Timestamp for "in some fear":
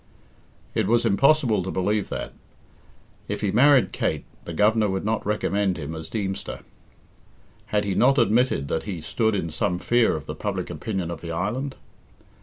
9.35-10.15